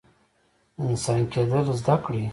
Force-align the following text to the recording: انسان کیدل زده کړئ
انسان 0.85 1.19
کیدل 1.33 1.61
زده 1.79 1.95
کړئ 2.03 2.23